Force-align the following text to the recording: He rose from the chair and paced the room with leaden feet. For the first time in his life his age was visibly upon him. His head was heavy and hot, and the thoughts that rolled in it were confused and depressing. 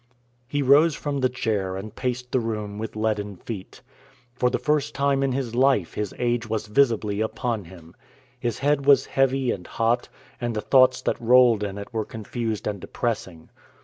He 0.47 0.63
rose 0.63 0.95
from 0.95 1.19
the 1.19 1.29
chair 1.29 1.77
and 1.77 1.95
paced 1.95 2.31
the 2.31 2.39
room 2.39 2.79
with 2.79 2.95
leaden 2.95 3.35
feet. 3.35 3.83
For 4.33 4.49
the 4.49 4.57
first 4.57 4.95
time 4.95 5.21
in 5.21 5.31
his 5.31 5.53
life 5.53 5.93
his 5.93 6.11
age 6.17 6.49
was 6.49 6.65
visibly 6.65 7.21
upon 7.21 7.65
him. 7.65 7.95
His 8.39 8.57
head 8.57 8.87
was 8.87 9.05
heavy 9.05 9.51
and 9.51 9.67
hot, 9.67 10.09
and 10.41 10.55
the 10.55 10.61
thoughts 10.61 11.03
that 11.03 11.21
rolled 11.21 11.63
in 11.63 11.77
it 11.77 11.93
were 11.93 12.03
confused 12.03 12.65
and 12.65 12.79
depressing. 12.79 13.51